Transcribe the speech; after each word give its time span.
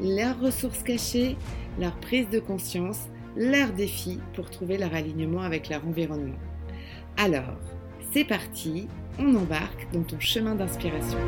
leurs 0.00 0.38
ressources 0.40 0.82
cachées, 0.82 1.36
leur 1.78 1.98
prise 2.00 2.28
de 2.28 2.38
conscience, 2.38 3.08
leurs 3.36 3.72
défis 3.72 4.18
pour 4.34 4.50
trouver 4.50 4.78
leur 4.78 4.94
alignement 4.94 5.42
avec 5.42 5.68
leur 5.68 5.86
environnement. 5.86 6.38
Alors, 7.16 7.58
c'est 8.12 8.24
parti, 8.24 8.88
on 9.18 9.34
embarque 9.34 9.90
dans 9.92 10.02
ton 10.02 10.20
chemin 10.20 10.54
d'inspiration. 10.54 11.18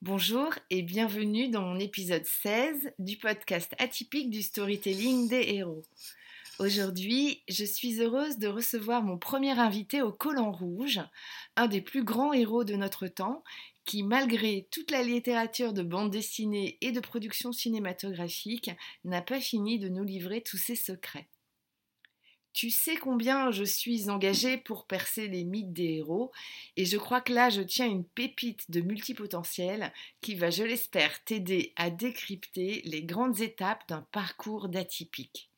Bonjour 0.00 0.52
et 0.70 0.82
bienvenue 0.82 1.48
dans 1.48 1.62
mon 1.62 1.78
épisode 1.78 2.24
16 2.24 2.92
du 2.98 3.16
podcast 3.16 3.72
atypique 3.78 4.30
du 4.30 4.42
storytelling 4.42 5.28
des 5.28 5.54
héros. 5.54 5.82
Aujourd'hui, 6.58 7.42
je 7.48 7.64
suis 7.64 8.00
heureuse 8.00 8.36
de 8.36 8.46
recevoir 8.46 9.02
mon 9.02 9.16
premier 9.16 9.58
invité 9.58 10.02
au 10.02 10.12
Collant 10.12 10.52
Rouge, 10.52 11.00
un 11.56 11.66
des 11.66 11.80
plus 11.80 12.04
grands 12.04 12.34
héros 12.34 12.62
de 12.62 12.74
notre 12.74 13.08
temps, 13.08 13.42
qui, 13.86 14.02
malgré 14.02 14.68
toute 14.70 14.90
la 14.90 15.02
littérature 15.02 15.72
de 15.72 15.82
bande 15.82 16.10
dessinée 16.10 16.76
et 16.82 16.92
de 16.92 17.00
production 17.00 17.52
cinématographique, 17.52 18.70
n'a 19.04 19.22
pas 19.22 19.40
fini 19.40 19.78
de 19.78 19.88
nous 19.88 20.04
livrer 20.04 20.42
tous 20.42 20.58
ses 20.58 20.76
secrets. 20.76 21.26
Tu 22.52 22.68
sais 22.68 22.96
combien 22.96 23.50
je 23.50 23.64
suis 23.64 24.10
engagée 24.10 24.58
pour 24.58 24.86
percer 24.86 25.28
les 25.28 25.44
mythes 25.44 25.72
des 25.72 25.94
héros, 25.96 26.32
et 26.76 26.84
je 26.84 26.98
crois 26.98 27.22
que 27.22 27.32
là 27.32 27.48
je 27.48 27.62
tiens 27.62 27.86
une 27.86 28.04
pépite 28.04 28.70
de 28.70 28.82
multipotentiel 28.82 29.90
qui 30.20 30.34
va, 30.34 30.50
je 30.50 30.64
l'espère, 30.64 31.24
t'aider 31.24 31.72
à 31.76 31.88
décrypter 31.88 32.82
les 32.84 33.02
grandes 33.04 33.40
étapes 33.40 33.88
d'un 33.88 34.06
parcours 34.12 34.68
d'atypique. 34.68 35.51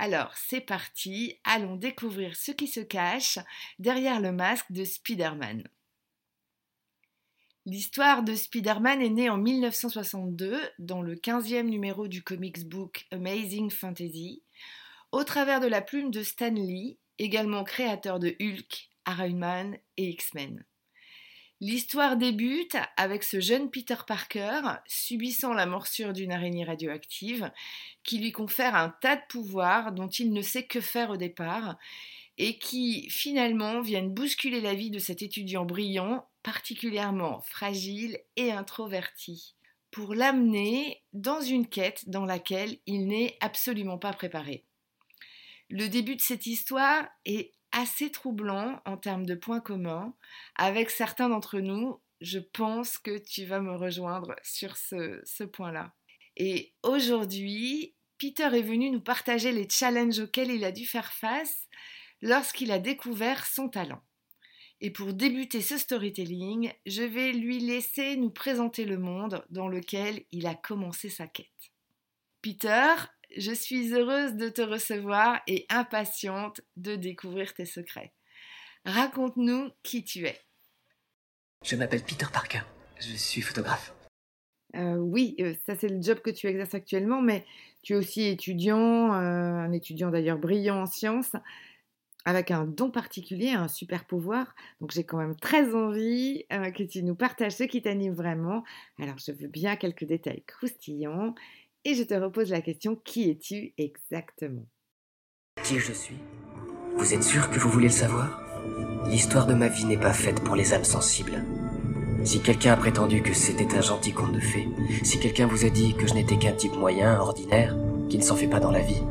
Alors, 0.00 0.32
c'est 0.36 0.60
parti, 0.60 1.40
allons 1.42 1.74
découvrir 1.74 2.36
ce 2.36 2.52
qui 2.52 2.68
se 2.68 2.78
cache 2.78 3.40
derrière 3.80 4.20
le 4.20 4.30
masque 4.30 4.70
de 4.70 4.84
Spider-Man. 4.84 5.68
L'histoire 7.66 8.22
de 8.22 8.36
Spider-Man 8.36 9.02
est 9.02 9.10
née 9.10 9.28
en 9.28 9.38
1962 9.38 10.56
dans 10.78 11.02
le 11.02 11.16
15e 11.16 11.64
numéro 11.64 12.06
du 12.06 12.22
comics 12.22 12.68
book 12.68 13.08
Amazing 13.10 13.70
Fantasy, 13.70 14.44
au 15.10 15.24
travers 15.24 15.58
de 15.58 15.66
la 15.66 15.82
plume 15.82 16.12
de 16.12 16.22
Stan 16.22 16.54
Lee, 16.54 17.00
également 17.18 17.64
créateur 17.64 18.20
de 18.20 18.36
Hulk, 18.40 18.90
Iron 19.08 19.34
Man 19.36 19.78
et 19.96 20.10
X-Men. 20.10 20.64
L'histoire 21.60 22.16
débute 22.16 22.76
avec 22.96 23.24
ce 23.24 23.40
jeune 23.40 23.68
Peter 23.68 23.96
Parker 24.06 24.60
subissant 24.86 25.52
la 25.52 25.66
morsure 25.66 26.12
d'une 26.12 26.30
araignée 26.30 26.64
radioactive 26.64 27.50
qui 28.04 28.18
lui 28.18 28.30
confère 28.30 28.76
un 28.76 28.90
tas 29.00 29.16
de 29.16 29.22
pouvoirs 29.28 29.90
dont 29.90 30.06
il 30.06 30.32
ne 30.32 30.40
sait 30.40 30.66
que 30.66 30.80
faire 30.80 31.10
au 31.10 31.16
départ 31.16 31.76
et 32.38 32.58
qui 32.58 33.10
finalement 33.10 33.80
viennent 33.80 34.14
bousculer 34.14 34.60
la 34.60 34.74
vie 34.74 34.90
de 34.90 35.00
cet 35.00 35.20
étudiant 35.22 35.64
brillant, 35.64 36.28
particulièrement 36.44 37.40
fragile 37.40 38.20
et 38.36 38.52
introverti, 38.52 39.56
pour 39.90 40.14
l'amener 40.14 41.02
dans 41.12 41.40
une 41.40 41.66
quête 41.66 42.08
dans 42.08 42.24
laquelle 42.24 42.78
il 42.86 43.08
n'est 43.08 43.36
absolument 43.40 43.98
pas 43.98 44.12
préparé. 44.12 44.64
Le 45.68 45.88
début 45.88 46.14
de 46.14 46.20
cette 46.20 46.46
histoire 46.46 47.04
est 47.24 47.52
assez 47.78 48.10
troublant 48.10 48.80
en 48.84 48.96
termes 48.96 49.26
de 49.26 49.34
points 49.34 49.60
communs. 49.60 50.14
Avec 50.56 50.90
certains 50.90 51.28
d'entre 51.28 51.60
nous, 51.60 52.00
je 52.20 52.38
pense 52.38 52.98
que 52.98 53.18
tu 53.18 53.44
vas 53.44 53.60
me 53.60 53.76
rejoindre 53.76 54.34
sur 54.42 54.76
ce, 54.76 55.20
ce 55.24 55.44
point-là. 55.44 55.94
Et 56.36 56.74
aujourd'hui, 56.82 57.94
Peter 58.18 58.48
est 58.52 58.62
venu 58.62 58.90
nous 58.90 59.00
partager 59.00 59.52
les 59.52 59.68
challenges 59.68 60.18
auxquels 60.18 60.50
il 60.50 60.64
a 60.64 60.72
dû 60.72 60.86
faire 60.86 61.12
face 61.12 61.68
lorsqu'il 62.20 62.72
a 62.72 62.78
découvert 62.78 63.46
son 63.46 63.68
talent. 63.68 64.02
Et 64.80 64.90
pour 64.90 65.12
débuter 65.12 65.60
ce 65.60 65.76
storytelling, 65.76 66.72
je 66.86 67.02
vais 67.02 67.32
lui 67.32 67.58
laisser 67.58 68.16
nous 68.16 68.30
présenter 68.30 68.84
le 68.84 68.98
monde 68.98 69.44
dans 69.50 69.68
lequel 69.68 70.24
il 70.30 70.46
a 70.46 70.54
commencé 70.54 71.08
sa 71.08 71.26
quête. 71.26 71.46
Peter, 72.42 72.94
je 73.36 73.52
suis 73.52 73.92
heureuse 73.92 74.34
de 74.34 74.48
te 74.48 74.62
recevoir 74.62 75.40
et 75.46 75.66
impatiente 75.68 76.60
de 76.76 76.96
découvrir 76.96 77.54
tes 77.54 77.66
secrets. 77.66 78.12
Raconte-nous 78.84 79.70
qui 79.82 80.04
tu 80.04 80.26
es. 80.26 80.38
Je 81.64 81.76
m'appelle 81.76 82.02
Peter 82.02 82.26
Parker. 82.32 82.60
Je 83.00 83.14
suis 83.16 83.42
photographe. 83.42 83.94
Euh, 84.76 84.96
oui, 84.96 85.34
euh, 85.40 85.54
ça 85.66 85.74
c'est 85.76 85.88
le 85.88 86.00
job 86.00 86.20
que 86.20 86.30
tu 86.30 86.46
exerces 86.46 86.74
actuellement, 86.74 87.22
mais 87.22 87.44
tu 87.82 87.94
es 87.94 87.96
aussi 87.96 88.24
étudiant, 88.24 89.14
euh, 89.14 89.54
un 89.54 89.72
étudiant 89.72 90.10
d'ailleurs 90.10 90.38
brillant 90.38 90.82
en 90.82 90.86
sciences, 90.86 91.32
avec 92.24 92.50
un 92.50 92.64
don 92.66 92.90
particulier, 92.90 93.50
un 93.50 93.68
super 93.68 94.04
pouvoir. 94.04 94.54
Donc 94.80 94.90
j'ai 94.90 95.04
quand 95.04 95.16
même 95.16 95.36
très 95.36 95.74
envie 95.74 96.44
que 96.50 96.82
tu 96.82 97.02
nous 97.02 97.14
partages 97.14 97.56
ce 97.56 97.64
qui 97.64 97.80
t'anime 97.80 98.12
vraiment. 98.12 98.64
Alors 99.00 99.16
je 99.18 99.32
veux 99.32 99.48
bien 99.48 99.76
quelques 99.76 100.04
détails 100.04 100.42
croustillants 100.46 101.34
et 101.84 101.94
je 101.94 102.02
te 102.02 102.14
repose 102.14 102.50
la 102.50 102.60
question, 102.60 102.96
qui 102.96 103.30
es-tu 103.30 103.74
exactement? 103.78 104.66
Qui 105.62 105.78
je 105.78 105.92
suis? 105.92 106.18
Vous 106.96 107.14
êtes 107.14 107.22
sûr 107.22 107.50
que 107.50 107.58
vous 107.58 107.68
voulez 107.68 107.88
le 107.88 107.92
savoir? 107.92 108.40
L'histoire 109.06 109.46
de 109.46 109.54
ma 109.54 109.68
vie 109.68 109.84
n'est 109.84 109.96
pas 109.96 110.12
faite 110.12 110.42
pour 110.42 110.56
les 110.56 110.74
âmes 110.74 110.84
sensibles. 110.84 111.44
Si 112.24 112.40
quelqu'un 112.40 112.72
a 112.72 112.76
prétendu 112.76 113.22
que 113.22 113.32
c'était 113.32 113.76
un 113.76 113.80
gentil 113.80 114.12
conte 114.12 114.32
de 114.32 114.40
fées, 114.40 114.68
si 115.02 115.20
quelqu'un 115.20 115.46
vous 115.46 115.64
a 115.64 115.70
dit 115.70 115.94
que 115.94 116.06
je 116.06 116.14
n'étais 116.14 116.36
qu'un 116.36 116.52
type 116.52 116.74
moyen, 116.74 117.18
ordinaire, 117.20 117.76
qui 118.08 118.18
ne 118.18 118.22
s'en 118.22 118.36
fait 118.36 118.48
pas 118.48 118.60
dans 118.60 118.72
la 118.72 118.80
vie, 118.80 119.02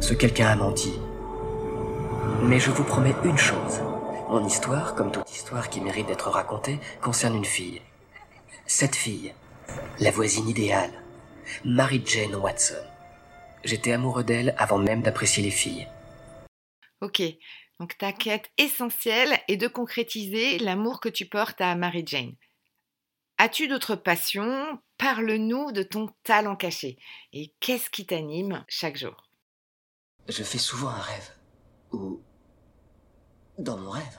ce 0.00 0.14
quelqu'un 0.14 0.48
a 0.48 0.56
menti. 0.56 0.92
Mais 2.42 2.60
je 2.60 2.70
vous 2.70 2.84
promets 2.84 3.14
une 3.24 3.38
chose. 3.38 3.80
Mon 4.28 4.44
histoire, 4.44 4.94
comme 4.94 5.10
toute 5.10 5.30
histoire 5.30 5.70
qui 5.70 5.80
mérite 5.80 6.08
d'être 6.08 6.30
racontée, 6.30 6.78
concerne 7.00 7.36
une 7.36 7.44
fille. 7.44 7.80
Cette 8.66 8.96
fille, 8.96 9.32
la 10.00 10.10
voisine 10.10 10.48
idéale, 10.48 10.92
Mary 11.64 12.02
Jane 12.04 12.34
Watson. 12.34 12.84
J'étais 13.64 13.92
amoureux 13.92 14.24
d'elle 14.24 14.54
avant 14.58 14.78
même 14.78 15.02
d'apprécier 15.02 15.42
les 15.42 15.50
filles. 15.50 15.88
Ok, 17.00 17.22
donc 17.78 17.98
ta 17.98 18.12
quête 18.12 18.50
essentielle 18.58 19.38
est 19.48 19.56
de 19.56 19.68
concrétiser 19.68 20.58
l'amour 20.58 21.00
que 21.00 21.08
tu 21.08 21.26
portes 21.26 21.60
à 21.60 21.74
Mary 21.74 22.04
Jane. 22.06 22.34
As-tu 23.38 23.68
d'autres 23.68 23.96
passions? 23.96 24.80
Parle-nous 24.96 25.72
de 25.72 25.82
ton 25.82 26.08
talent 26.22 26.56
caché. 26.56 26.96
Et 27.34 27.52
qu'est-ce 27.60 27.90
qui 27.90 28.06
t'anime 28.06 28.64
chaque 28.66 28.96
jour? 28.96 29.28
Je 30.26 30.42
fais 30.42 30.58
souvent 30.58 30.88
un 30.88 31.00
rêve. 31.00 31.30
Ou... 31.92 32.22
Dans 33.58 33.76
mon 33.76 33.90
rêve. 33.90 34.18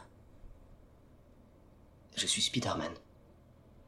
Je 2.15 2.27
suis 2.27 2.43
Spider-Man. 2.43 2.93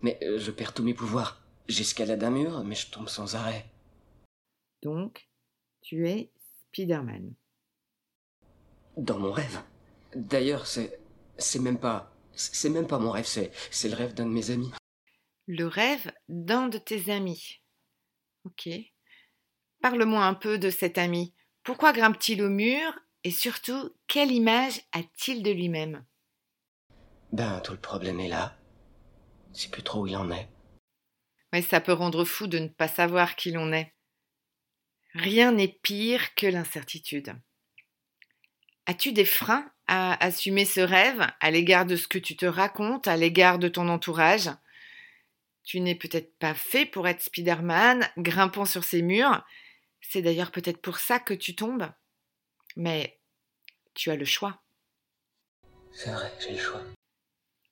Mais 0.01 0.17
euh, 0.23 0.39
je 0.39 0.49
perds 0.49 0.73
tous 0.73 0.83
mes 0.83 0.93
pouvoirs. 0.95 1.38
J'escalade 1.69 2.23
un 2.23 2.31
mur, 2.31 2.63
mais 2.63 2.73
je 2.73 2.89
tombe 2.89 3.07
sans 3.07 3.35
arrêt. 3.35 3.63
Donc, 4.81 5.29
tu 5.81 6.09
es 6.09 6.31
Spider-Man. 6.65 7.35
Dans 8.97 9.19
mon 9.19 9.31
rêve. 9.31 9.61
D'ailleurs, 10.15 10.65
c'est. 10.65 10.99
C'est 11.37 11.59
même 11.59 11.79
pas. 11.79 12.11
C'est 12.33 12.71
même 12.71 12.87
pas 12.87 12.97
mon 12.97 13.11
rêve, 13.11 13.27
c'est. 13.27 13.51
C'est 13.69 13.87
le 13.87 13.95
rêve 13.95 14.15
d'un 14.15 14.25
de 14.25 14.31
mes 14.31 14.49
amis. 14.49 14.71
Le 15.45 15.65
rêve 15.65 16.11
d'un 16.27 16.69
de 16.69 16.79
tes 16.79 17.11
amis. 17.11 17.61
Ok. 18.45 18.67
Parle-moi 19.79 20.25
un 20.25 20.33
peu 20.33 20.57
de 20.57 20.71
cet 20.71 20.97
ami. 20.97 21.35
Pourquoi 21.61 21.93
grimpe-t-il 21.93 22.41
au 22.41 22.49
mur 22.49 22.97
Et 23.23 23.31
surtout, 23.31 23.95
quelle 24.07 24.31
image 24.31 24.81
a-t-il 24.91 25.43
de 25.43 25.51
lui-même? 25.51 26.03
Ben, 27.31 27.59
tout 27.61 27.73
le 27.73 27.79
problème 27.79 28.19
est 28.19 28.27
là. 28.27 28.57
C'est 29.53 29.69
plus 29.69 29.83
trop 29.83 30.01
où 30.01 30.07
il 30.07 30.17
en 30.17 30.31
est. 30.31 30.49
Mais 31.51 31.61
ça 31.61 31.81
peut 31.81 31.93
rendre 31.93 32.25
fou 32.25 32.47
de 32.47 32.59
ne 32.59 32.67
pas 32.67 32.87
savoir 32.87 33.35
qui 33.35 33.51
l'on 33.51 33.73
est. 33.73 33.93
Rien 35.13 35.51
n'est 35.51 35.79
pire 35.81 36.35
que 36.35 36.45
l'incertitude. 36.45 37.33
As-tu 38.85 39.11
des 39.11 39.25
freins 39.25 39.71
à 39.87 40.23
assumer 40.23 40.65
ce 40.65 40.81
rêve 40.81 41.27
à 41.39 41.51
l'égard 41.51 41.85
de 41.85 41.95
ce 41.95 42.07
que 42.07 42.19
tu 42.19 42.35
te 42.35 42.45
racontes, 42.45 43.07
à 43.07 43.17
l'égard 43.17 43.59
de 43.59 43.67
ton 43.67 43.87
entourage? 43.89 44.49
Tu 45.63 45.79
n'es 45.79 45.95
peut-être 45.95 46.37
pas 46.39 46.53
fait 46.53 46.85
pour 46.85 47.07
être 47.07 47.21
Spider-Man, 47.21 48.07
grimpant 48.17 48.65
sur 48.65 48.83
ces 48.83 49.01
murs. 49.01 49.45
C'est 50.01 50.21
d'ailleurs 50.21 50.51
peut-être 50.51 50.81
pour 50.81 50.97
ça 50.97 51.19
que 51.19 51.33
tu 51.33 51.55
tombes. 51.55 51.91
Mais 52.75 53.19
tu 53.93 54.09
as 54.09 54.15
le 54.15 54.25
choix. 54.25 54.61
C'est 55.91 56.11
vrai, 56.11 56.31
j'ai 56.39 56.51
le 56.51 56.57
choix. 56.57 56.81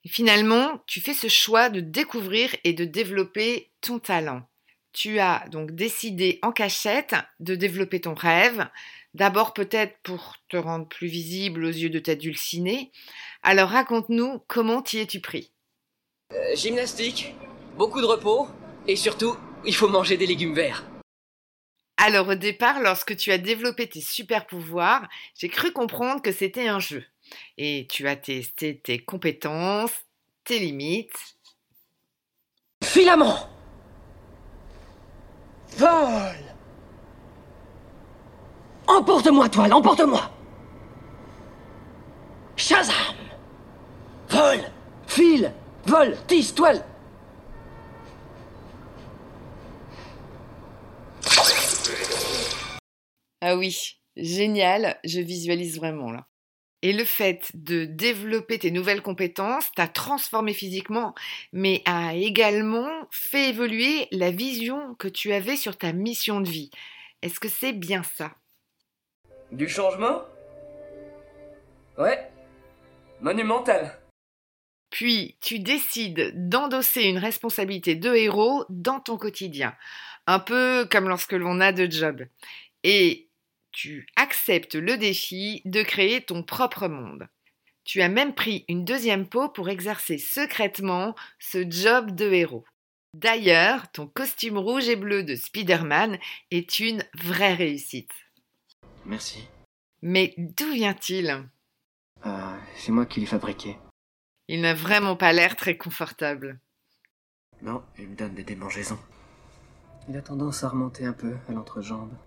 Finalement, 0.07 0.83
tu 0.87 1.01
fais 1.01 1.13
ce 1.13 1.27
choix 1.27 1.69
de 1.69 1.79
découvrir 1.79 2.55
et 2.63 2.73
de 2.73 2.85
développer 2.85 3.69
ton 3.81 3.99
talent. 3.99 4.47
Tu 4.93 5.19
as 5.19 5.45
donc 5.51 5.71
décidé 5.71 6.39
en 6.41 6.51
cachette 6.51 7.15
de 7.39 7.55
développer 7.55 8.01
ton 8.01 8.13
rêve, 8.13 8.67
d'abord 9.13 9.53
peut-être 9.53 9.97
pour 10.03 10.35
te 10.49 10.57
rendre 10.57 10.87
plus 10.87 11.07
visible 11.07 11.65
aux 11.65 11.69
yeux 11.69 11.89
de 11.89 11.99
ta 11.99 12.15
dulcinée. 12.15 12.91
Alors 13.43 13.69
raconte-nous 13.69 14.39
comment 14.47 14.81
t'y 14.81 14.99
es-tu 14.99 15.19
pris? 15.19 15.51
Euh, 16.33 16.55
Gymnastique, 16.55 17.33
beaucoup 17.77 18.01
de 18.01 18.05
repos, 18.05 18.47
et 18.87 18.95
surtout, 18.95 19.35
il 19.65 19.75
faut 19.75 19.87
manger 19.87 20.17
des 20.17 20.27
légumes 20.27 20.55
verts. 20.55 20.83
Alors 21.97 22.27
au 22.27 22.35
départ, 22.35 22.79
lorsque 22.79 23.15
tu 23.15 23.31
as 23.31 23.37
développé 23.37 23.87
tes 23.87 24.01
super 24.01 24.45
pouvoirs, 24.45 25.07
j'ai 25.35 25.49
cru 25.49 25.71
comprendre 25.71 26.21
que 26.21 26.31
c'était 26.31 26.67
un 26.67 26.79
jeu. 26.79 27.03
Et 27.57 27.87
tu 27.89 28.07
as 28.07 28.15
testé 28.15 28.79
tes 28.79 28.99
compétences, 28.99 29.91
tes 30.43 30.59
limites. 30.59 31.37
Filament. 32.83 33.49
Vol. 35.77 36.35
Emporte-moi, 38.87 39.49
toile, 39.49 39.73
emporte-moi. 39.73 40.31
Shazam. 42.55 43.15
Vol. 44.29 44.59
File 45.07 45.53
Vol. 45.85 46.17
Tisse, 46.27 46.53
toile. 46.53 46.83
Ah 53.39 53.55
oui, 53.55 53.77
génial, 54.15 54.99
je 55.03 55.21
visualise 55.21 55.77
vraiment 55.77 56.11
là. 56.11 56.27
Et 56.83 56.93
le 56.93 57.05
fait 57.05 57.49
de 57.55 57.85
développer 57.85 58.59
tes 58.59 58.71
nouvelles 58.71 59.01
compétences 59.01 59.71
t'a 59.75 59.87
transformé 59.87 60.53
physiquement, 60.53 61.15
mais 61.51 61.81
a 61.85 62.13
également 62.13 63.07
fait 63.11 63.49
évoluer 63.49 64.07
la 64.11 64.29
vision 64.29 64.93
que 64.95 65.07
tu 65.07 65.33
avais 65.33 65.55
sur 65.55 65.77
ta 65.77 65.91
mission 65.91 66.39
de 66.39 66.49
vie. 66.49 66.69
Est-ce 67.23 67.39
que 67.39 67.49
c'est 67.49 67.73
bien 67.73 68.03
ça? 68.03 68.35
Du 69.51 69.67
changement? 69.67 70.21
Ouais. 71.97 72.29
Monumental. 73.21 73.99
Puis 74.91 75.35
tu 75.41 75.59
décides 75.59 76.31
d'endosser 76.47 77.03
une 77.03 77.17
responsabilité 77.17 77.95
de 77.95 78.13
héros 78.13 78.65
dans 78.69 78.99
ton 78.99 79.17
quotidien, 79.17 79.75
un 80.27 80.39
peu 80.39 80.87
comme 80.91 81.09
lorsque 81.09 81.33
l'on 81.33 81.59
a 81.59 81.71
deux 81.71 81.89
jobs. 81.89 82.27
Et 82.83 83.26
tu 83.77 84.07
acceptes 84.15 84.73
le 84.73 84.97
défi 84.97 85.61
de 85.63 85.83
créer 85.83 86.21
ton 86.21 86.41
propre 86.41 86.87
monde. 86.87 87.27
Tu 87.83 88.01
as 88.01 88.09
même 88.09 88.33
pris 88.33 88.65
une 88.67 88.83
deuxième 88.83 89.29
peau 89.29 89.49
pour 89.49 89.69
exercer 89.69 90.17
secrètement 90.17 91.13
ce 91.37 91.63
job 91.69 92.15
de 92.15 92.25
héros. 92.25 92.65
D'ailleurs, 93.13 93.91
ton 93.91 94.07
costume 94.07 94.57
rouge 94.57 94.89
et 94.89 94.95
bleu 94.95 95.23
de 95.23 95.35
Spider-Man 95.35 96.17
est 96.49 96.79
une 96.79 97.03
vraie 97.13 97.53
réussite. 97.53 98.09
Merci. 99.05 99.47
Mais 100.01 100.33
d'où 100.39 100.71
vient-il? 100.71 101.47
Euh, 102.25 102.57
C'est 102.77 102.91
moi 102.91 103.05
qui 103.05 103.19
l'ai 103.19 103.27
fabriqué. 103.27 103.77
Il 104.47 104.61
n'a 104.61 104.73
vraiment 104.73 105.15
pas 105.15 105.33
l'air 105.33 105.55
très 105.55 105.77
confortable. 105.77 106.59
Non, 107.61 107.83
il 107.99 108.07
me 108.07 108.15
donne 108.15 108.33
des 108.33 108.43
démangeaisons. 108.43 108.99
Il 110.09 110.17
a 110.17 110.21
tendance 110.23 110.63
à 110.63 110.69
remonter 110.69 111.05
un 111.05 111.13
peu 111.13 111.35
à 111.47 111.51
l'entrejambe. 111.51 112.17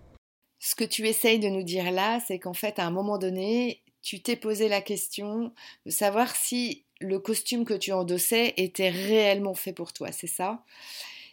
Ce 0.63 0.75
que 0.75 0.83
tu 0.83 1.07
essayes 1.07 1.39
de 1.39 1.49
nous 1.49 1.63
dire 1.63 1.91
là, 1.91 2.19
c'est 2.19 2.37
qu'en 2.37 2.53
fait, 2.53 2.77
à 2.77 2.85
un 2.85 2.91
moment 2.91 3.17
donné, 3.17 3.81
tu 4.03 4.21
t'es 4.21 4.35
posé 4.35 4.69
la 4.69 4.79
question 4.79 5.51
de 5.87 5.91
savoir 5.91 6.35
si 6.35 6.85
le 6.99 7.17
costume 7.17 7.65
que 7.65 7.73
tu 7.73 7.91
endossais 7.91 8.53
était 8.57 8.91
réellement 8.91 9.55
fait 9.55 9.73
pour 9.73 9.91
toi, 9.91 10.11
c'est 10.11 10.27
ça? 10.27 10.63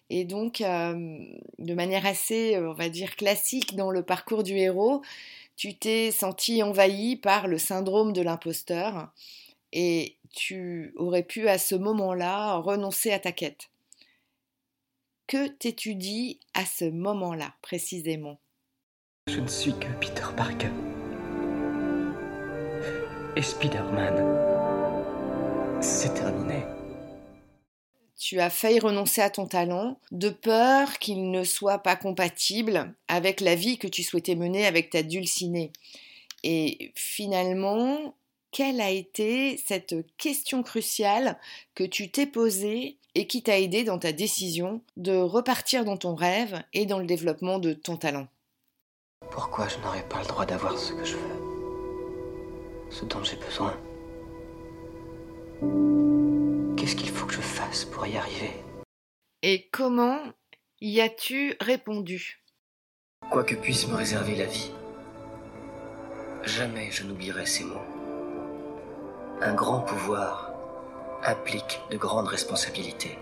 Et 0.09 0.25
donc, 0.25 0.63
euh, 0.63 1.19
de 1.59 1.75
manière 1.75 2.07
assez, 2.07 2.57
on 2.57 2.73
va 2.73 2.89
dire, 2.89 3.17
classique 3.17 3.77
dans 3.77 3.91
le 3.91 4.03
parcours 4.03 4.45
du 4.45 4.57
héros, 4.57 5.03
tu 5.57 5.75
t'es 5.75 6.11
senti 6.11 6.63
envahi 6.63 7.17
par 7.17 7.49
le 7.49 7.59
syndrome 7.59 8.15
de 8.15 8.23
l'imposteur 8.23 9.13
et 9.73 10.17
tu 10.35 10.95
aurais 10.97 11.23
pu 11.23 11.49
à 11.49 11.59
ce 11.59 11.75
moment-là 11.75 12.57
renoncer 12.57 13.13
à 13.13 13.19
ta 13.19 13.33
quête. 13.33 13.69
Que 15.27 15.49
t'es-tu 15.49 15.97
dit 15.97 16.41
à 16.55 16.65
ce 16.65 16.87
moment-là 16.87 17.53
précisément? 17.61 18.39
Je 19.29 19.41
ne 19.41 19.47
suis 19.47 19.73
que 19.73 19.89
Peter 20.01 20.25
Parker. 20.37 20.71
Et 23.37 23.43
Spider-Man, 23.43 24.15
c'est 25.83 26.15
terminé. 26.15 26.65
Tu 28.17 28.41
as 28.41 28.51
failli 28.51 28.81
renoncer 28.81 29.21
à 29.21 29.31
ton 29.31 29.47
talent 29.47 30.01
de 30.11 30.31
peur 30.31 30.99
qu'il 30.99 31.31
ne 31.31 31.45
soit 31.45 31.79
pas 31.79 31.95
compatible 31.95 32.95
avec 33.07 33.41
la 33.41 33.55
vie 33.55 33.79
que 33.79 33.87
tu 33.87 34.03
souhaitais 34.03 34.35
mener 34.35 34.67
avec 34.67 34.91
ta 34.91 35.03
dulcinée. 35.03 35.73
Et 36.43 36.93
finalement, 36.95 38.15
quelle 38.51 38.81
a 38.81 38.91
été 38.91 39.59
cette 39.59 39.95
question 40.17 40.63
cruciale 40.63 41.39
que 41.75 41.85
tu 41.85 42.11
t'es 42.11 42.27
posée 42.27 42.97
et 43.15 43.27
qui 43.27 43.43
t'a 43.43 43.59
aidé 43.59 43.85
dans 43.85 43.99
ta 43.99 44.13
décision 44.13 44.81
de 44.97 45.15
repartir 45.15 45.85
dans 45.85 45.97
ton 45.99 46.15
rêve 46.15 46.63
et 46.73 46.87
dans 46.87 46.99
le 46.99 47.07
développement 47.07 47.59
de 47.59 47.75
ton 47.75 47.97
talent? 47.97 48.27
Pourquoi 49.39 49.69
je 49.69 49.79
n'aurais 49.79 50.03
pas 50.03 50.19
le 50.19 50.27
droit 50.27 50.45
d'avoir 50.45 50.77
ce 50.77 50.93
que 50.93 51.05
je 51.05 51.15
veux 51.17 52.91
Ce 52.91 53.05
dont 53.05 53.23
j'ai 53.23 53.37
besoin? 53.37 53.73
Qu'est-ce 56.77 56.97
qu'il 56.97 57.11
faut 57.11 57.25
que 57.25 57.35
je 57.35 57.41
fasse 57.41 57.85
pour 57.85 58.05
y 58.05 58.17
arriver? 58.17 58.51
Et 59.45 59.69
comment 59.71 60.19
y 60.81 61.01
as-tu 61.01 61.55
répondu? 61.61 62.43
Quoi 63.31 63.45
que 63.45 63.55
puisse 63.55 63.87
me 63.87 63.95
réserver 63.95 64.35
la 64.35 64.47
vie, 64.47 64.73
jamais 66.43 66.91
je 66.91 67.05
n'oublierai 67.05 67.47
ces 67.47 67.63
mots. 67.63 67.87
Un 69.41 69.55
grand 69.55 69.83
pouvoir 69.83 70.53
implique 71.23 71.79
de 71.93 71.97
grandes 71.97 72.27
responsabilités. 72.27 73.17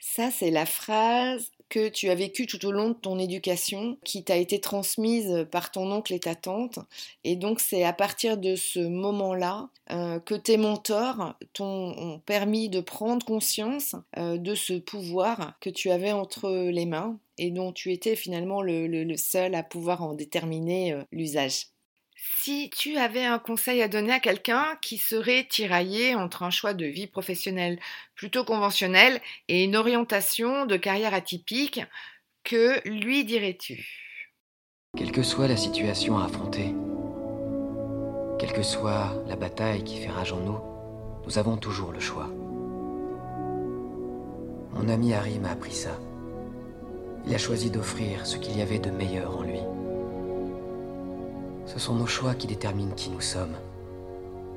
Ça, 0.00 0.30
c'est 0.30 0.50
la 0.50 0.64
phrase 0.64 1.50
que 1.74 1.88
tu 1.88 2.08
as 2.08 2.14
vécue 2.14 2.46
tout 2.46 2.64
au 2.66 2.70
long 2.70 2.90
de 2.90 2.94
ton 2.94 3.18
éducation, 3.18 3.98
qui 4.04 4.22
t'a 4.22 4.36
été 4.36 4.60
transmise 4.60 5.44
par 5.50 5.72
ton 5.72 5.90
oncle 5.90 6.14
et 6.14 6.20
ta 6.20 6.36
tante. 6.36 6.78
Et 7.24 7.34
donc, 7.34 7.58
c'est 7.58 7.82
à 7.82 7.92
partir 7.92 8.38
de 8.38 8.54
ce 8.54 8.78
moment-là 8.78 9.70
euh, 9.90 10.20
que 10.20 10.36
tes 10.36 10.56
mentors 10.56 11.34
t'ont 11.52 12.22
permis 12.26 12.68
de 12.68 12.80
prendre 12.80 13.26
conscience 13.26 13.96
euh, 14.18 14.38
de 14.38 14.54
ce 14.54 14.74
pouvoir 14.74 15.54
que 15.60 15.68
tu 15.68 15.90
avais 15.90 16.12
entre 16.12 16.48
les 16.48 16.86
mains 16.86 17.18
et 17.38 17.50
dont 17.50 17.72
tu 17.72 17.92
étais 17.92 18.14
finalement 18.14 18.62
le, 18.62 19.16
seul 19.16 19.56
à 19.56 19.64
pouvoir 19.64 20.04
en 20.04 20.14
déterminer 20.14 20.92
euh, 20.92 21.02
l'usage. 21.10 21.73
Si 22.16 22.70
tu 22.70 22.96
avais 22.96 23.24
un 23.24 23.38
conseil 23.38 23.82
à 23.82 23.88
donner 23.88 24.12
à 24.12 24.20
quelqu'un 24.20 24.78
qui 24.80 24.98
serait 24.98 25.46
tiraillé 25.48 26.14
entre 26.14 26.42
un 26.42 26.50
choix 26.50 26.72
de 26.72 26.86
vie 26.86 27.06
professionnelle 27.06 27.78
plutôt 28.14 28.44
conventionnel 28.44 29.20
et 29.48 29.64
une 29.64 29.76
orientation 29.76 30.64
de 30.66 30.76
carrière 30.76 31.14
atypique, 31.14 31.80
que 32.44 32.86
lui 32.88 33.24
dirais-tu? 33.24 33.86
Quelle 34.96 35.10
que 35.10 35.24
soit 35.24 35.48
la 35.48 35.56
situation 35.56 36.18
à 36.18 36.26
affronter, 36.26 36.72
quelle 38.38 38.52
que 38.52 38.62
soit 38.62 39.24
la 39.26 39.36
bataille 39.36 39.82
qui 39.82 39.98
fait 40.00 40.10
rage 40.10 40.32
en 40.32 40.40
nous, 40.40 40.60
nous 41.24 41.38
avons 41.38 41.56
toujours 41.56 41.92
le 41.92 42.00
choix. 42.00 42.28
Mon 44.72 44.88
ami 44.88 45.14
Harry 45.14 45.38
m'a 45.38 45.50
appris 45.50 45.72
ça. 45.72 45.98
Il 47.26 47.34
a 47.34 47.38
choisi 47.38 47.70
d'offrir 47.70 48.26
ce 48.26 48.36
qu'il 48.36 48.56
y 48.58 48.62
avait 48.62 48.78
de 48.78 48.90
meilleur 48.90 49.36
en 49.36 49.42
lui. 49.42 49.60
Ce 51.66 51.78
sont 51.78 51.94
nos 51.94 52.06
choix 52.06 52.34
qui 52.34 52.46
déterminent 52.46 52.94
qui 52.94 53.10
nous 53.10 53.20
sommes. 53.20 53.56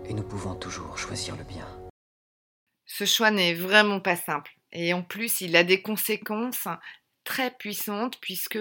Et 0.05 0.13
nous 0.13 0.23
pouvons 0.23 0.55
toujours 0.55 0.97
choisir 0.97 1.35
le 1.35 1.43
bien. 1.43 1.67
Ce 2.85 3.05
choix 3.05 3.31
n'est 3.31 3.53
vraiment 3.53 3.99
pas 3.99 4.15
simple. 4.15 4.57
Et 4.71 4.93
en 4.93 5.03
plus, 5.03 5.41
il 5.41 5.55
a 5.55 5.63
des 5.63 5.81
conséquences 5.81 6.67
très 7.23 7.51
puissantes 7.51 8.19
puisque 8.19 8.59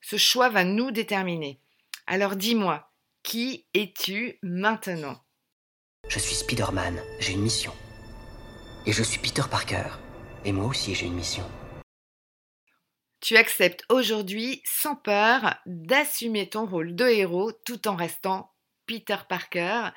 ce 0.00 0.16
choix 0.16 0.48
va 0.48 0.64
nous 0.64 0.90
déterminer. 0.90 1.60
Alors 2.06 2.36
dis-moi, 2.36 2.90
qui 3.22 3.66
es-tu 3.74 4.38
maintenant? 4.42 5.18
Je 6.08 6.18
suis 6.18 6.34
Spider-Man, 6.34 7.00
j'ai 7.18 7.32
une 7.32 7.42
mission. 7.42 7.72
Et 8.86 8.92
je 8.92 9.02
suis 9.02 9.18
Peter 9.18 9.42
Parker. 9.50 9.84
Et 10.44 10.52
moi 10.52 10.66
aussi 10.66 10.94
j'ai 10.94 11.06
une 11.06 11.14
mission 11.14 11.44
tu 13.24 13.38
acceptes 13.38 13.86
aujourd'hui 13.88 14.60
sans 14.66 14.96
peur 14.96 15.56
d'assumer 15.64 16.46
ton 16.46 16.66
rôle 16.66 16.94
de 16.94 17.06
héros 17.06 17.52
tout 17.52 17.88
en 17.88 17.96
restant 17.96 18.52
Peter 18.84 19.16
Parker 19.26 19.88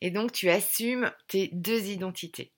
et 0.00 0.10
donc 0.10 0.32
tu 0.32 0.50
assumes 0.50 1.12
tes 1.28 1.48
deux 1.52 1.90
identités. 1.90 2.50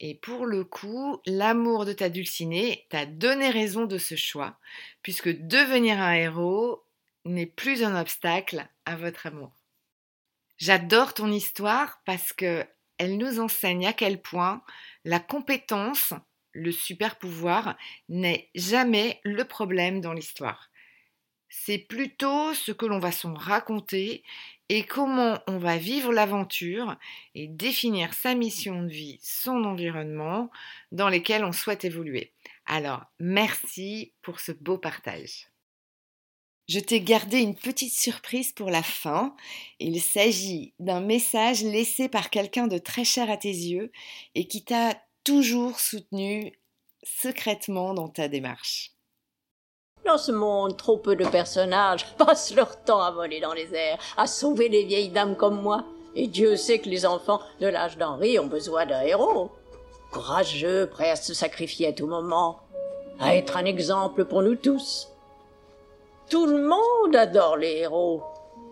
Et 0.00 0.14
pour 0.14 0.46
le 0.46 0.64
coup, 0.64 1.20
l'amour 1.26 1.84
de 1.84 1.92
ta 1.92 2.08
dulcinée 2.08 2.86
t'a 2.88 3.04
donné 3.04 3.50
raison 3.50 3.84
de 3.84 3.98
ce 3.98 4.14
choix, 4.16 4.58
puisque 5.02 5.28
devenir 5.28 6.00
un 6.00 6.14
héros 6.14 6.82
n'est 7.26 7.44
plus 7.44 7.84
un 7.84 8.00
obstacle 8.00 8.66
à 8.86 8.96
votre 8.96 9.26
amour. 9.26 9.52
J'adore 10.56 11.12
ton 11.12 11.30
histoire 11.30 12.00
parce 12.06 12.32
que 12.32 12.64
elle 12.96 13.18
nous 13.18 13.38
enseigne 13.38 13.86
à 13.86 13.92
quel 13.92 14.22
point 14.22 14.62
la 15.04 15.20
compétence, 15.20 16.14
le 16.56 16.72
super 16.72 17.16
pouvoir, 17.16 17.76
n'est 18.08 18.50
jamais 18.54 19.20
le 19.24 19.44
problème 19.44 20.00
dans 20.00 20.12
l'histoire. 20.12 20.70
C'est 21.48 21.78
plutôt 21.78 22.54
ce 22.54 22.72
que 22.72 22.86
l'on 22.86 22.98
va 22.98 23.12
s'en 23.12 23.34
raconter 23.34 24.24
et 24.68 24.82
comment 24.82 25.38
on 25.46 25.58
va 25.58 25.76
vivre 25.76 26.12
l'aventure 26.12 26.96
et 27.34 27.46
définir 27.46 28.14
sa 28.14 28.34
mission 28.34 28.82
de 28.82 28.88
vie, 28.88 29.20
son 29.22 29.64
environnement 29.64 30.50
dans 30.90 31.08
lesquels 31.08 31.44
on 31.44 31.52
souhaite 31.52 31.84
évoluer. 31.84 32.32
Alors, 32.66 33.04
merci 33.20 34.12
pour 34.22 34.40
ce 34.40 34.52
beau 34.52 34.76
partage. 34.76 35.48
Je 36.68 36.80
t'ai 36.80 37.00
gardé 37.00 37.38
une 37.38 37.54
petite 37.54 37.94
surprise 37.94 38.50
pour 38.50 38.70
la 38.70 38.82
fin. 38.82 39.36
Il 39.78 40.00
s'agit 40.00 40.74
d'un 40.80 41.00
message 41.00 41.62
laissé 41.62 42.08
par 42.08 42.28
quelqu'un 42.28 42.66
de 42.66 42.78
très 42.78 43.04
cher 43.04 43.30
à 43.30 43.36
tes 43.36 43.48
yeux 43.48 43.92
et 44.34 44.48
qui 44.48 44.64
t'a 44.64 45.00
toujours 45.26 45.80
soutenu 45.80 46.52
secrètement 47.02 47.94
dans 47.94 48.08
ta 48.08 48.28
démarche. 48.28 48.92
Dans 50.06 50.18
ce 50.18 50.30
monde, 50.30 50.76
trop 50.76 50.98
peu 50.98 51.16
de 51.16 51.26
personnages 51.26 52.06
passent 52.18 52.54
leur 52.54 52.82
temps 52.84 53.02
à 53.02 53.10
voler 53.10 53.40
dans 53.40 53.52
les 53.52 53.74
airs, 53.74 53.98
à 54.16 54.28
sauver 54.28 54.68
les 54.68 54.84
vieilles 54.84 55.08
dames 55.08 55.36
comme 55.36 55.60
moi. 55.60 55.84
Et 56.14 56.28
Dieu 56.28 56.56
sait 56.56 56.78
que 56.78 56.88
les 56.88 57.04
enfants 57.04 57.40
de 57.60 57.66
l'âge 57.66 57.98
d'Henri 57.98 58.38
ont 58.38 58.46
besoin 58.46 58.86
d'un 58.86 59.00
héros. 59.00 59.50
Courageux, 60.12 60.86
prêt 60.86 61.10
à 61.10 61.16
se 61.16 61.34
sacrifier 61.34 61.88
à 61.88 61.92
tout 61.92 62.06
moment, 62.06 62.60
à 63.18 63.34
être 63.34 63.56
un 63.56 63.64
exemple 63.64 64.24
pour 64.24 64.42
nous 64.42 64.54
tous. 64.54 65.08
Tout 66.30 66.46
le 66.46 66.62
monde 66.62 67.16
adore 67.16 67.56
les 67.56 67.78
héros. 67.78 68.22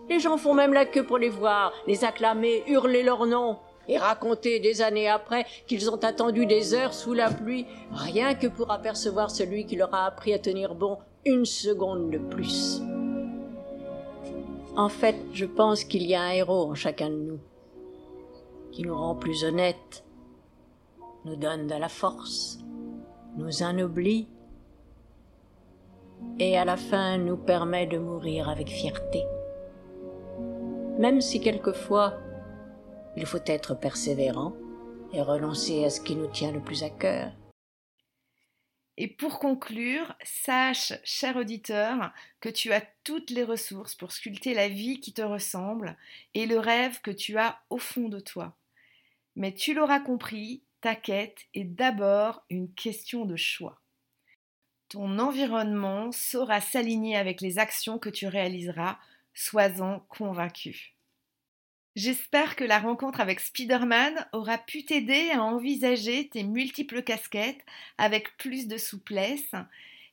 Les 0.09 0.21
gens 0.21 0.37
font 0.37 0.53
même 0.53 0.73
la 0.73 0.85
queue 0.85 1.05
pour 1.05 1.17
les 1.17 1.29
voir, 1.29 1.73
les 1.85 2.05
acclamer, 2.05 2.63
hurler 2.67 3.03
leur 3.03 3.25
nom, 3.25 3.57
et 3.87 3.97
raconter 3.97 4.59
des 4.59 4.81
années 4.81 5.09
après 5.09 5.45
qu'ils 5.67 5.89
ont 5.89 6.03
attendu 6.03 6.45
des 6.45 6.73
heures 6.73 6.93
sous 6.93 7.13
la 7.13 7.29
pluie, 7.29 7.65
rien 7.91 8.35
que 8.35 8.47
pour 8.47 8.71
apercevoir 8.71 9.31
celui 9.31 9.65
qui 9.65 9.75
leur 9.75 9.93
a 9.93 10.05
appris 10.05 10.33
à 10.33 10.39
tenir 10.39 10.75
bon 10.75 10.97
une 11.25 11.45
seconde 11.45 12.11
de 12.11 12.17
plus. 12.17 12.81
En 14.75 14.89
fait, 14.89 15.15
je 15.33 15.45
pense 15.45 15.83
qu'il 15.83 16.03
y 16.03 16.15
a 16.15 16.21
un 16.21 16.31
héros 16.31 16.69
en 16.69 16.75
chacun 16.75 17.09
de 17.09 17.15
nous, 17.15 17.39
qui 18.71 18.83
nous 18.83 18.95
rend 18.95 19.15
plus 19.15 19.43
honnêtes, 19.45 20.03
nous 21.23 21.35
donne 21.35 21.67
de 21.67 21.75
la 21.75 21.89
force, 21.89 22.59
nous 23.37 23.63
anoblit 23.63 24.27
et 26.39 26.57
à 26.57 26.65
la 26.65 26.77
fin 26.77 27.17
nous 27.17 27.37
permet 27.37 27.87
de 27.87 27.97
mourir 27.97 28.49
avec 28.49 28.69
fierté. 28.69 29.23
Même 30.99 31.21
si 31.21 31.39
quelquefois 31.39 32.13
il 33.17 33.25
faut 33.25 33.43
être 33.45 33.79
persévérant 33.79 34.53
et 35.13 35.21
renoncer 35.21 35.85
à 35.85 35.89
ce 35.89 36.01
qui 36.01 36.15
nous 36.15 36.27
tient 36.27 36.51
le 36.51 36.61
plus 36.61 36.83
à 36.83 36.89
cœur. 36.89 37.31
Et 38.97 39.07
pour 39.07 39.39
conclure, 39.39 40.15
sache, 40.23 40.93
cher 41.03 41.35
auditeur, 41.35 42.13
que 42.39 42.47
tu 42.47 42.71
as 42.71 42.83
toutes 43.03 43.29
les 43.29 43.43
ressources 43.43 43.93
pour 43.93 44.13
sculpter 44.13 44.53
la 44.53 44.69
vie 44.69 45.01
qui 45.01 45.13
te 45.13 45.21
ressemble 45.21 45.97
et 46.33 46.45
le 46.45 46.59
rêve 46.59 47.01
que 47.01 47.11
tu 47.11 47.37
as 47.37 47.59
au 47.69 47.77
fond 47.77 48.07
de 48.07 48.21
toi. 48.21 48.55
Mais 49.35 49.53
tu 49.53 49.73
l'auras 49.73 49.99
compris, 49.99 50.63
ta 50.79 50.95
quête 50.95 51.39
est 51.53 51.65
d'abord 51.65 52.45
une 52.49 52.73
question 52.73 53.25
de 53.25 53.35
choix. 53.35 53.81
Ton 54.87 55.19
environnement 55.19 56.11
saura 56.13 56.61
s'aligner 56.61 57.17
avec 57.17 57.41
les 57.41 57.59
actions 57.59 57.99
que 57.99 58.09
tu 58.09 58.27
réaliseras, 58.27 58.97
sois-en 59.33 59.99
convaincu. 60.07 60.94
J'espère 61.95 62.57
que 62.57 62.65
la 62.65 62.79
rencontre 62.79 63.21
avec 63.21 63.39
Spider-Man 63.39 64.27
aura 64.33 64.57
pu 64.57 64.83
t'aider 64.83 65.29
à 65.31 65.41
envisager 65.41 66.27
tes 66.27 66.43
multiples 66.43 67.01
casquettes 67.01 67.63
avec 67.97 68.35
plus 68.37 68.67
de 68.67 68.77
souplesse 68.77 69.53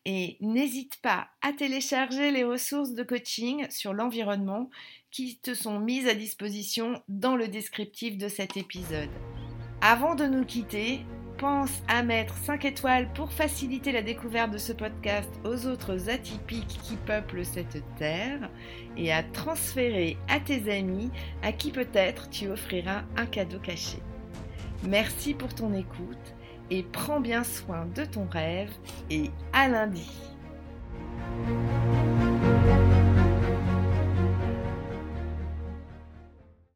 et 0.05 0.37
n'hésite 0.41 1.01
pas 1.03 1.29
à 1.43 1.53
télécharger 1.53 2.31
les 2.31 2.45
ressources 2.45 2.93
de 2.93 3.03
coaching 3.03 3.67
sur 3.69 3.95
l'environnement 3.95 4.71
qui 5.11 5.39
te 5.39 5.55
sont 5.55 5.81
mises 5.81 6.07
à 6.07 6.15
disposition 6.15 7.03
dans 7.09 7.35
le 7.35 7.49
descriptif 7.49 8.17
de 8.17 8.29
cet 8.29 8.57
épisode. 8.57 9.11
Avant 9.81 10.15
de 10.15 10.27
nous 10.27 10.45
quitter, 10.45 11.01
pense 11.43 11.83
à 11.89 12.05
mettre 12.05 12.37
5 12.37 12.65
étoiles 12.67 13.13
pour 13.15 13.33
faciliter 13.33 13.91
la 13.91 14.03
découverte 14.03 14.53
de 14.53 14.59
ce 14.59 14.73
podcast 14.73 15.29
aux 15.45 15.67
autres 15.67 16.09
atypiques 16.09 16.79
qui 16.85 16.95
peuplent 16.95 17.45
cette 17.45 17.83
terre 17.97 18.49
et 18.97 19.13
à 19.13 19.25
transférer 19.25 20.17
à 20.29 20.39
tes 20.39 20.71
amis 20.73 21.11
à 21.43 21.51
qui 21.51 21.73
peut-être 21.73 22.31
tu 22.31 22.47
offriras 22.47 23.03
un 23.17 23.27
cadeau 23.27 23.59
caché. 23.59 23.99
Merci 24.85 25.35
pour 25.35 25.53
ton 25.53 25.75
écoute 25.75 26.37
et 26.71 26.85
prends 26.85 27.19
bien 27.19 27.43
soin 27.43 27.87
de 27.93 28.05
ton 28.05 28.29
rêve 28.31 28.71
et 29.11 29.29
à 29.53 29.67
lundi. 29.67 30.09